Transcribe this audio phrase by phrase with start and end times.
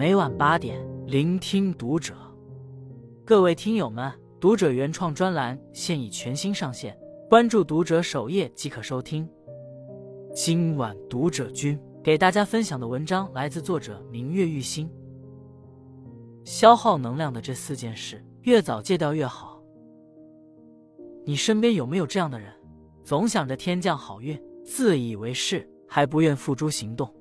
[0.00, 2.14] 每晚八点，聆听读者。
[3.22, 9.28] 各位听友们，读者原创专栏现已全新上线，关注读者首页即可收听。
[10.34, 14.90] 今晚读者君给大家分享的文章来自作者明月玉心。
[16.44, 19.62] 消耗能量的这四件事，越早戒掉越好。
[21.26, 22.50] 你身边有没有这样的人，
[23.04, 27.14] 总想着天降好运，自以为是，还不愿付诸行动？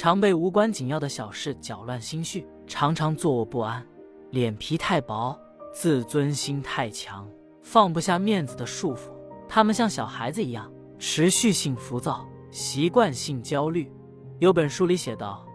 [0.00, 3.86] 常被无关紧要的小事搅乱心绪，常常坐卧不安，
[4.30, 5.38] 脸皮太薄，
[5.74, 7.28] 自尊心太强，
[7.62, 9.10] 放不下面子的束缚。
[9.46, 13.92] 他们像小孩子一样，持续性浮躁，习惯性焦虑。
[14.38, 15.46] 有本书里写道：“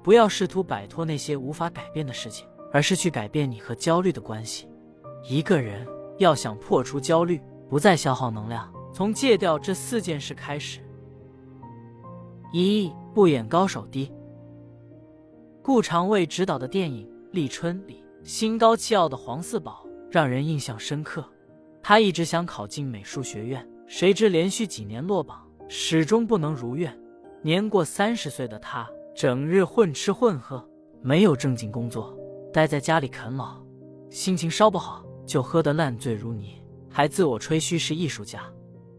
[0.00, 4.68] 不要试图摆脱那些无法改变的事情，而是去改变你和焦虑的关系。”
[5.28, 5.84] 一个人
[6.18, 10.78] 要想破除焦虑，不再消耗能量，从戒掉这四件事开始。
[12.52, 14.12] 一不演高手低。
[15.62, 21.24] 顾长卫执导的电影《立春》里，心高气傲的黄四宝让人印象深刻。
[21.82, 26.94] 他一直想考进美术学院，谁知连续几年落榜，始终不能如愿。
[27.40, 30.62] 年过三十岁的他，整日混吃混喝，
[31.00, 32.14] 没有正经工作，
[32.52, 33.62] 待在家里啃老，
[34.10, 38.42] 心情稍不好就喝得烂醉如泥，还自我吹嘘是艺术家。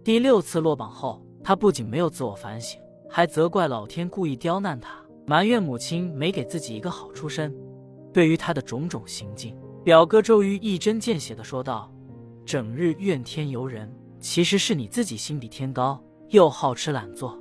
[0.03, 2.81] 第六次落榜后，他不仅没有自我反省。
[3.15, 4.95] 还责怪老天故意刁难他，
[5.27, 7.55] 埋怨母亲没给自己一个好出身。
[8.11, 11.93] 对于他的种种行径，表哥周瑜一针见血的说道
[12.43, 13.87] ：“整日怨天尤人，
[14.19, 17.39] 其实是你自己心比天高，又好吃懒做。”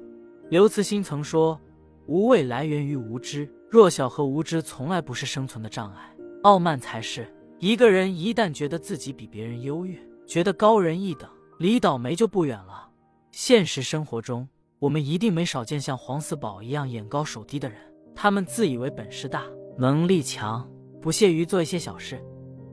[0.50, 1.58] 刘慈欣曾说
[2.04, 7.26] ：“无畏来源于无知，弱小和无知从来不是生存的障碍，傲慢才是。
[7.58, 11.26] 一个人一旦觉得自己比别人优越，觉得高人一等，
[11.58, 12.90] 离倒霉就不远了。”
[13.32, 14.46] 现实生活中。
[14.82, 17.78] 我们一定没少见像黄四宝一样眼高手低的人，
[18.16, 19.44] 他们自以为本事大、
[19.78, 20.68] 能力强，
[21.00, 22.20] 不屑于做一些小事。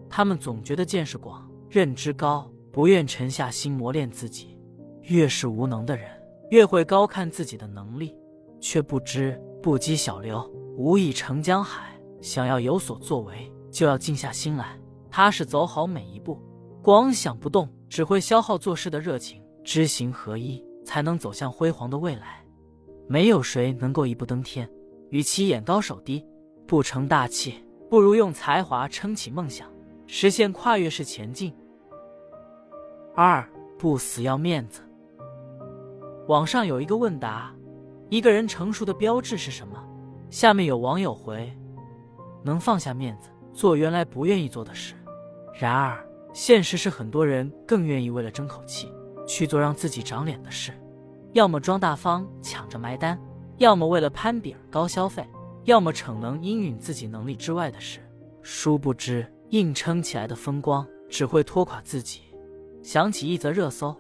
[0.10, 4.58] 他们总觉得见识广、认知高，不愿沉下心磨练自己。
[5.04, 6.10] 越是无能的人，
[6.50, 8.16] 越会高看自己的能力，
[8.60, 11.96] 却不知不积小流，无以成江海。
[12.22, 14.80] 想要有所作为，就要静下心来，
[15.12, 16.42] 踏实走好每一步。
[16.82, 19.44] 光想不动，只会消耗做事的热情。
[19.64, 20.66] 知行合一。
[20.90, 22.44] 才能走向辉煌的未来。
[23.08, 24.68] 没有谁能够一步登天。
[25.12, 26.26] 与其眼高手低，
[26.68, 29.68] 不成大器，不如用才华撑起梦想，
[30.08, 31.56] 实现跨越式前进。
[33.16, 33.48] 二
[33.78, 34.82] 不死要面子。
[36.28, 37.54] 网上有一个问答：
[38.10, 39.78] 一个人成熟的标志是什么？
[40.32, 41.56] 下面有网友回：
[42.44, 44.96] 能放下面子，做原来不愿意做的事。
[45.54, 48.92] 然而，现实是很多人更愿意为了争口气。
[49.30, 50.74] 去做让自己长脸的事，
[51.34, 53.18] 要么装大方抢着埋单，
[53.60, 55.24] 要么为了攀比而高消费，
[55.66, 58.00] 要么逞能应允自己能力之外的事。
[58.42, 62.22] 殊不知，硬撑起来的风光只会拖垮自己。
[62.82, 63.96] 想起一则热搜：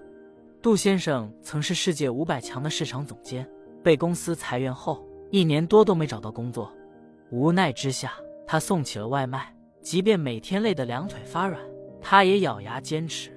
[0.63, 3.47] 杜先生曾是世界五百强的市场总监，
[3.83, 6.73] 被公司裁员后，一年多都没找到工作。
[7.29, 8.13] 无奈之下，
[8.47, 11.61] 他送起了外卖，即便每天累得两腿发软，
[12.01, 13.31] 他也咬牙坚持。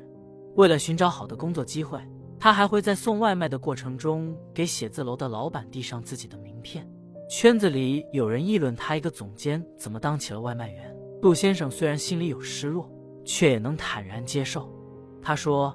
[0.55, 1.99] 为了寻找好的工作机会，
[2.39, 6.87] 他还会在送外卖的过程中给写字楼的老板递上自己的名片。
[7.31, 10.95] 圈子里有人议论他一个总监怎么当起了外卖员。
[11.23, 12.91] 杜先生虽然心里有失落，
[13.25, 14.71] 却也能坦然接受。
[15.23, 15.75] 他说：“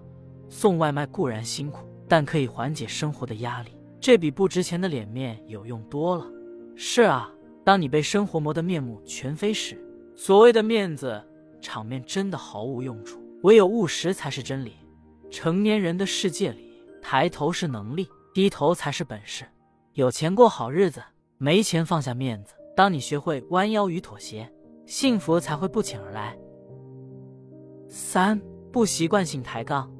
[0.49, 6.27] 送外卖固然辛苦，但可以缓解生活的压力，这比不值钱的脸面有用多了。”
[6.75, 7.31] 是啊，
[7.63, 9.81] 当你被生活磨得面目全非时，
[10.15, 11.23] 所谓的面子
[11.59, 13.19] 场面真的毫无用处。
[13.43, 14.73] 唯有务实才是真理。
[15.29, 16.71] 成年人的世界里，
[17.01, 19.45] 抬头是能力，低头才是本事。
[19.93, 21.01] 有钱过好日子，
[21.37, 22.53] 没钱放下面子。
[22.75, 24.51] 当你学会弯腰与妥协，
[24.85, 26.37] 幸福才会不请而来。
[27.89, 28.39] 三
[28.71, 29.91] 不习惯性抬杠。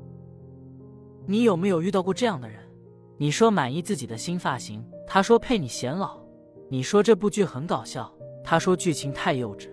[1.25, 2.59] 你有没有遇到过这样的人？
[3.17, 6.19] 你说满意自己的新发型，他说配你显老；
[6.69, 8.13] 你说这部剧很搞笑，
[8.43, 9.67] 他说剧情太幼稚；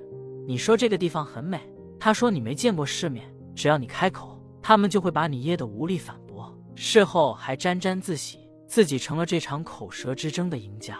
[0.46, 1.60] 你说这个地方很美，
[2.00, 3.33] 他说你没见过世面。
[3.55, 10.99] 只要你开口，他们就会把你噎得无力反驳，事后还沾沾自喜，自己成了这场口舌之争的赢家。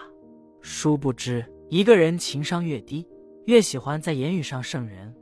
[0.61, 3.07] 殊不知，一个人情商越低，
[3.45, 5.13] 越喜欢在言语上胜人。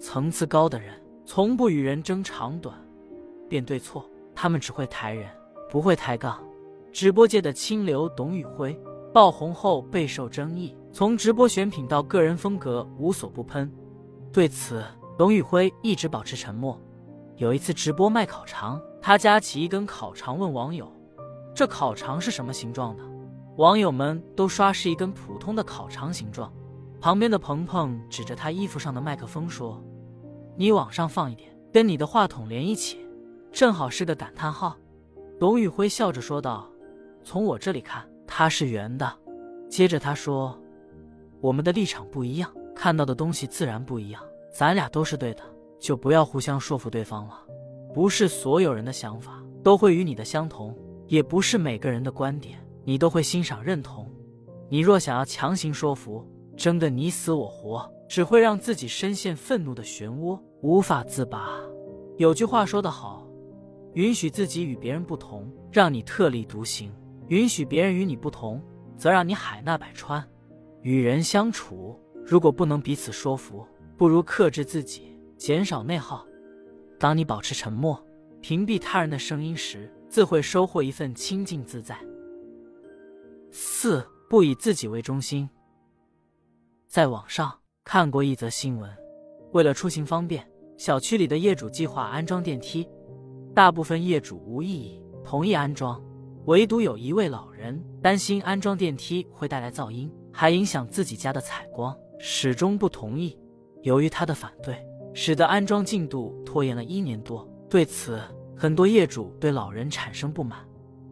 [0.00, 0.94] 层次高的人，
[1.24, 2.74] 从不与人争长短、
[3.48, 5.28] 辩对错，他们只会抬人，
[5.70, 6.42] 不会抬杠。
[6.92, 8.76] 直播界的清流董宇辉
[9.12, 13.70] 爆红后备受争议，从直播选品到个人风格无所不喷。
[14.32, 14.84] 对此，
[15.20, 16.80] 董宇辉一直保持沉默。
[17.36, 20.90] 有一次直播卖烤肠，他夹起一根烤肠问网友
[21.54, 23.04] ：“这烤肠是什么形状的？”
[23.58, 26.50] 网友们都刷是一根普通的烤肠形状。
[27.02, 29.84] 旁边的鹏鹏指着他衣服上的麦克风说
[30.56, 33.06] ：“你往上放一点，跟你的话筒连一起，
[33.52, 34.74] 正好是个感叹号。”
[35.38, 36.66] 董宇辉笑着说道
[37.22, 39.18] ：“从我这里看，它是圆的。”
[39.68, 40.58] 接着他说
[41.42, 44.22] ：“我们的立场不一样，看到的东西自然不一样。
[44.52, 45.42] 咱俩都是对的，
[45.78, 47.40] 就不要互相说服对方了。
[47.94, 50.76] 不是所有人的想法都会与你的相同，
[51.06, 54.08] 也不是每个人的观点你都会欣赏认同。
[54.68, 56.24] 你若想要强行说服，
[56.56, 61.60] 争得你死我活，只会让自己深陷愤怒的漩涡，无法自拔。
[62.16, 63.26] 有句话说得好。”
[63.94, 66.88] 允许自己与别人不同，让你特立独行；
[67.26, 68.62] 允许别人与你不同，
[68.96, 70.24] 则让你海纳百川。
[70.82, 73.66] 与人相处，如果不能彼此说服，
[74.00, 76.26] 不如克制自己，减少内耗。
[76.98, 78.02] 当你保持沉默，
[78.40, 81.98] 屏蔽他人的声音时，自会收获一份清静自在。
[83.50, 85.46] 四不以自己为中心。
[86.88, 87.52] 在网上
[87.84, 88.90] 看过一则新闻，
[89.52, 92.88] 为了出行方便，小区里的业主计划安装电梯。
[93.54, 96.02] 大部分业主无异议，同意安装，
[96.46, 103.38] 唯独有一位老人担心安装电梯会带来噪音，还影响自己家的采光，始终不同意。
[103.82, 104.76] 由于他的反对，
[105.14, 107.48] 使得安装进度拖延了一年多。
[107.68, 108.20] 对此，
[108.56, 110.58] 很多业主对老人产生不满。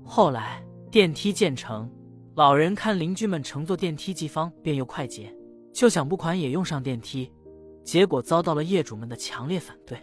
[0.05, 1.91] 后来电梯建成，
[2.35, 5.35] 老人看邻居们乘坐电梯既方便又快捷，
[5.73, 7.32] 就想不款也用上电梯，
[7.85, 9.99] 结果遭到了业主们的强烈反对。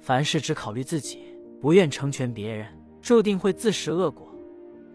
[0.00, 1.20] 凡事只考虑自己。
[1.58, 2.66] 不愿成全别人，
[3.00, 4.30] 注定会自食恶果。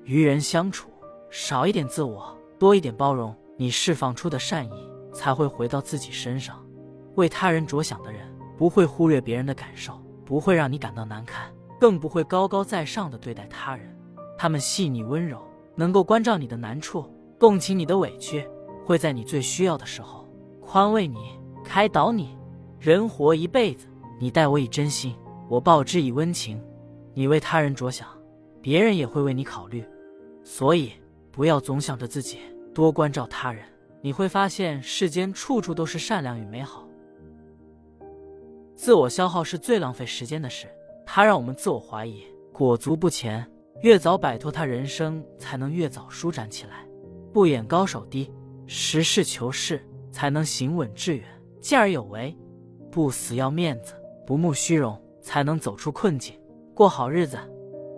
[0.06, 0.90] 与人相处，
[1.32, 6.64] 少一点自我，多一点包容，你释放出的善意才会回到自己身上。
[7.16, 8.22] 为他人着想的人，
[8.58, 13.96] 不会忽略别人的感受，不会让你感到难堪，更不会高高在上的对待他人。
[14.38, 15.42] 他们细腻温柔，
[15.76, 17.06] 能够关照你的难处，
[17.40, 18.48] 共情你的委屈，
[18.86, 20.28] 会在你最需要的时候
[20.60, 22.38] 宽慰你、开导你。
[22.80, 23.88] 人活一辈子，
[24.20, 25.16] 你待我以真心。
[25.48, 26.60] 我报之以温情，
[27.14, 28.08] 你为他人着想，
[28.62, 29.86] 别人也会为你考虑，
[30.44, 30.94] 所以
[31.30, 32.40] 不要总想着自己，
[32.74, 33.64] 多关照他人，
[34.02, 36.88] 你会发现世间处处都是善良与美好。
[38.82, 40.66] 自我消耗是最浪费时间的事，
[41.06, 43.48] 它让我们自我怀疑，裹足不前。
[43.82, 46.84] 越早摆脱它，人生才能越早舒展起来。
[47.32, 48.34] 不眼高手低，
[48.66, 51.24] 实事求是，才能行稳致远，
[51.62, 52.36] 见而有为。
[52.90, 53.94] 不死要面子，
[54.26, 55.00] 不慕虚荣。
[55.22, 56.34] 才能走出困境，
[56.74, 57.38] 过好日子。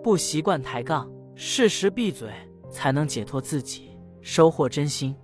[0.02, 2.28] 不习惯抬杠，适时闭嘴，
[2.68, 5.16] 才能解脱自己，收获真心。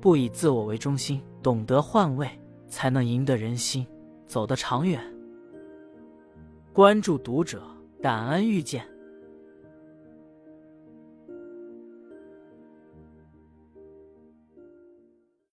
[0.00, 2.30] 不以自我为中心，懂得换位，
[2.68, 3.84] 才能赢得人心，
[4.30, 5.02] 走得长远。
[6.72, 7.60] 关注读者，
[8.00, 8.86] 感恩遇见。